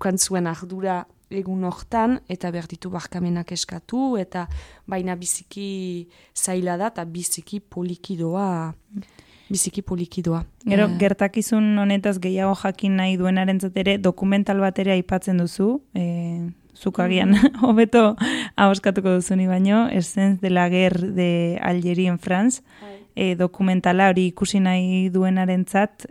kantzuen 0.00 0.46
ardura 0.46 1.04
egun 1.34 1.64
hortan, 1.66 2.18
eta 2.30 2.50
behar 2.54 2.66
ditu 2.70 2.90
barkamenak 2.92 3.52
eskatu, 3.54 4.14
eta 4.20 4.46
baina 4.86 5.16
biziki 5.18 6.06
zaila 6.34 6.76
da, 6.78 6.90
eta 6.92 7.04
biziki 7.04 7.60
polikidoa 7.60 8.74
biziki 9.50 9.82
polikidoa. 9.82 10.44
Gero, 10.64 10.88
e... 10.88 10.98
gertakizun 10.98 11.78
honetaz 11.78 12.18
gehiago 12.20 12.54
jakin 12.62 12.96
nahi 13.00 13.16
duenaren 13.20 13.60
ere 13.74 13.96
dokumental 13.98 14.60
bat 14.64 14.78
ere 14.78 14.94
aipatzen 14.96 15.40
duzu, 15.42 15.80
e, 15.94 16.50
zukagian, 16.74 17.34
mm. 17.36 17.60
hobeto 17.66 18.16
ahoskatuko 18.56 19.18
duzu 19.18 19.36
ni 19.36 19.48
baino, 19.50 19.86
Essence 19.90 20.40
de 20.40 20.50
la 20.50 20.68
Guerre 20.68 21.12
de 21.14 21.58
Algerie 21.62 22.08
en 22.08 22.18
France, 22.18 22.62
e, 23.14 23.34
dokumentala 23.34 24.08
hori 24.10 24.28
ikusi 24.32 24.60
nahi 24.60 25.08
duenaren 25.14 25.66
zat, 25.68 26.08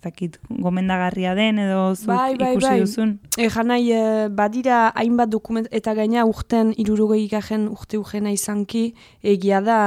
e, 0.00 0.02
dakit 0.02 0.38
gomendagarria 0.48 1.34
den 1.34 1.58
edo 1.58 1.94
zuk 1.94 2.08
bai, 2.08 2.36
bai, 2.36 2.52
ikusi 2.54 2.66
bai. 2.66 2.80
duzun. 2.80 3.18
E, 3.36 3.48
janai, 3.48 3.82
badira 4.30 4.88
hainbat 4.94 5.28
dokument, 5.28 5.68
eta 5.70 5.94
gaina 5.94 6.24
urten 6.24 6.74
irurogei 6.76 7.26
garen 7.28 7.68
urte 7.68 7.98
urgena 8.00 8.32
izanki, 8.32 8.94
egia 9.22 9.60
da 9.60 9.80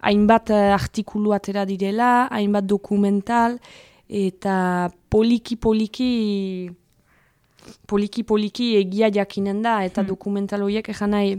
hainbat 0.00 0.50
eh, 0.50 0.72
artikulu 0.74 1.34
atera 1.36 1.64
direla, 1.68 2.28
hainbat 2.32 2.66
dokumental, 2.68 3.58
eta 4.08 4.90
poliki-poliki 5.12 6.12
poliki-poliki 7.86 8.74
egia 8.80 9.10
jakinen 9.12 9.60
da, 9.62 9.80
eta 9.84 10.00
hmm. 10.00 10.08
dokumental 10.08 10.64
horiek 10.64 10.88
egan 10.90 11.12
nahi, 11.14 11.34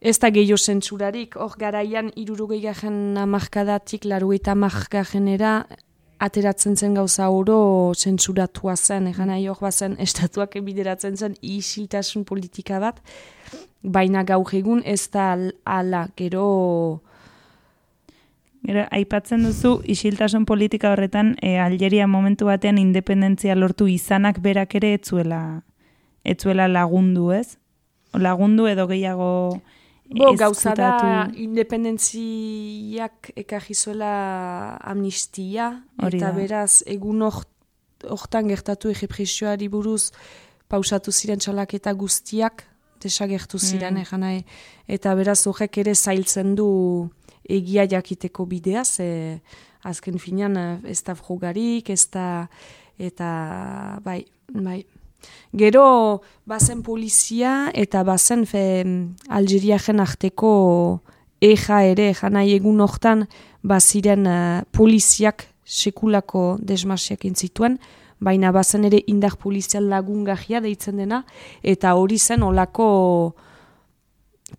ez 0.00 0.16
da 0.22 0.30
gehiago 0.30 0.60
zentsurarik, 0.60 1.36
hor 1.40 1.56
garaian 1.58 2.12
irurugei 2.16 2.60
garen 2.62 3.18
amarkadatik, 3.20 4.06
laru 4.06 4.32
eta 4.36 4.54
amarkagenera, 4.54 5.58
ateratzen 6.18 6.76
zen 6.76 6.94
gauza 6.94 7.28
oro 7.30 7.92
zentsuratua 7.94 8.76
zen, 8.76 9.08
egan 9.10 9.28
nahi 9.32 9.46
hor 9.48 9.58
bazen, 9.60 9.96
estatuak 10.00 10.56
ebideratzen 10.56 11.16
zen 11.16 11.34
isiltasun 11.42 12.24
politika 12.24 12.80
bat, 12.80 13.02
baina 13.82 14.24
gaur 14.24 14.54
egun 14.54 14.82
ez 14.84 15.08
da 15.12 15.34
ala, 15.64 16.06
gero... 16.16 16.46
Gero, 18.66 18.82
aipatzen 18.90 19.44
duzu, 19.46 19.76
isiltasun 19.86 20.42
politika 20.48 20.90
horretan, 20.90 21.36
e, 21.38 21.52
Algeria 21.62 22.08
momentu 22.10 22.48
batean 22.48 22.80
independentzia 22.82 23.54
lortu 23.54 23.86
izanak 23.86 24.40
berak 24.42 24.74
ere 24.74 24.90
etzuela, 24.96 25.62
etzuela 26.24 26.66
lagundu, 26.66 27.30
ez? 27.36 27.60
lagundu 28.16 28.66
edo 28.66 28.86
gehiago 28.88 29.60
Bo, 30.08 30.34
gauza 30.36 30.72
da, 30.74 31.28
independentziak 31.34 33.30
ekarri 33.36 33.74
zuela 33.74 34.76
amnistia, 34.80 35.82
Hori 36.02 36.18
eta 36.18 36.30
da. 36.30 36.36
beraz, 36.38 36.82
egun 36.86 37.22
hort- 37.26 38.06
hortan 38.08 38.48
gertatu 38.48 38.90
egipresioari 38.92 39.68
buruz 39.68 40.12
pausatu 40.68 41.12
ziren 41.12 41.38
txalaketa 41.38 41.92
guztiak, 41.92 42.64
desagertu 43.02 43.58
ziren, 43.58 43.94
Mm. 43.94 44.02
egan 44.04 44.20
nahi. 44.20 44.44
Eta 44.88 45.14
beraz, 45.14 45.46
horrek 45.46 45.78
ere 45.78 45.94
zailtzen 45.94 46.54
du 46.54 47.08
egia 47.48 47.86
jakiteko 47.86 48.46
bidea, 48.46 48.84
ze 48.84 49.40
azken 49.84 50.18
finean 50.18 50.56
eh, 50.56 50.78
ez 50.90 51.02
da 51.02 51.14
frogarik, 51.14 51.90
ez 51.90 52.08
da, 52.10 52.48
eta 52.98 54.00
bai, 54.04 54.24
bai. 54.52 54.84
Gero, 55.56 56.22
bazen 56.44 56.82
polizia 56.82 57.70
eta 57.74 58.02
bazen 58.04 58.44
fe, 58.46 58.84
Algeriajen 59.28 60.00
arteko 60.00 60.50
eja 61.40 61.82
ere, 61.84 62.12
janai 62.14 62.50
egun 62.54 62.80
hortan, 62.80 63.26
baziren 63.66 64.26
eh, 64.26 64.64
poliziak 64.72 65.46
sekulako 65.64 66.56
desmasiak 66.60 67.24
intzituen, 67.26 67.78
baina 68.20 68.52
bazen 68.52 68.86
ere 68.88 69.02
indar 69.10 69.36
polizial 69.36 69.88
lagungarria 69.90 70.60
deitzen 70.64 71.02
dena, 71.02 71.24
eta 71.62 71.94
hori 71.98 72.18
zen 72.18 72.42
olako 72.42 73.34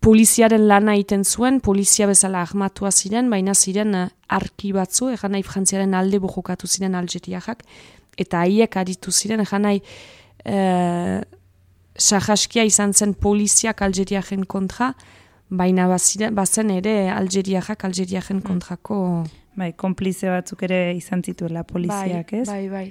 poliziaren 0.04 0.66
lana 0.68 0.94
egiten 0.94 1.24
zuen, 1.24 1.60
polizia 1.64 2.06
bezala 2.06 2.42
armatua 2.44 2.92
ziren, 2.92 3.30
baina 3.30 3.54
ziren 3.54 3.94
eh, 3.94 4.08
arki 4.28 4.72
batzu, 4.76 5.12
egan 5.14 5.34
nahi 5.36 5.46
frantziaren 5.46 5.94
alde 5.94 6.20
bojokatu 6.22 6.68
ziren 6.68 6.94
Algeriajak, 6.94 7.64
eta 8.18 8.42
haiek 8.44 8.76
aritu 8.76 9.14
ziren, 9.14 9.40
egan 9.46 9.66
nahi 9.66 9.82
eh, 10.44 11.20
sahaskia 11.98 12.64
izan 12.64 12.94
zen 12.94 13.14
poliziak 13.14 13.82
Algeriajen 13.82 14.44
kontra, 14.46 14.92
baina 15.48 15.88
baziren, 15.88 16.34
bazen 16.34 16.70
ere 16.70 17.10
Algeriajak 17.14 17.84
Algeriajen 17.84 18.42
kontrako... 18.44 19.24
Bai, 19.58 19.72
konplize 19.74 20.30
batzuk 20.30 20.62
ere 20.68 20.92
izan 20.94 21.24
zituela 21.26 21.64
poliziak, 21.66 22.30
ez? 22.32 22.44
Bai, 22.46 22.68
bai. 22.70 22.86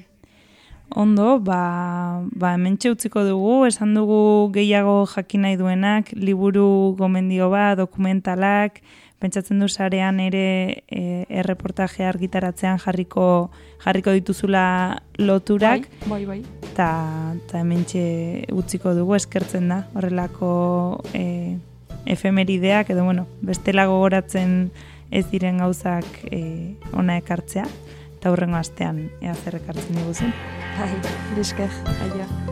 Ondo, 0.95 1.37
ba, 1.39 2.23
ba 2.35 2.53
hementxe 2.55 2.91
utziko 2.91 3.23
dugu, 3.27 3.65
esan 3.67 3.93
dugu 3.95 4.19
gehiago 4.55 5.01
jakin 5.11 5.43
nahi 5.43 5.57
duenak, 5.59 6.11
liburu 6.15 6.95
gomendio 6.99 7.49
ba, 7.51 7.73
dokumentalak, 7.79 8.81
pentsatzen 9.19 9.59
du 9.59 9.67
sarean 9.67 10.19
ere 10.19 10.83
e, 10.87 11.25
erreportaje 11.29 12.05
argitaratzean 12.05 12.77
jarriko 12.79 13.49
jarriko 13.83 14.11
dituzula 14.13 15.01
loturak, 15.17 15.87
Bai, 16.05 16.25
bai, 16.25 16.25
bai. 16.25 16.69
eta 16.71 16.89
ta 17.49 17.59
hementxe 17.59 18.45
utziko 18.53 18.93
dugu 18.93 19.15
eskertzen 19.17 19.69
da, 19.69 19.83
horrelako 19.95 21.03
e, 21.13 21.57
efemerideak, 22.05 22.91
edo 22.93 23.03
bueno, 23.05 23.27
bestela 23.41 23.85
gogoratzen 23.89 24.69
ez 25.11 25.25
diren 25.31 25.57
gauzak 25.63 26.05
e, 26.31 26.75
ona 26.93 27.17
ekartzea, 27.17 27.65
eta 28.17 28.31
hurrengo 28.31 28.57
astean 28.59 29.09
ea 29.21 29.33
zer 29.35 29.59
ekartzen 29.61 29.95
diguzun. 29.95 30.33
Bai, 30.77 30.91
desker, 31.35 31.73
aia. 32.05 32.46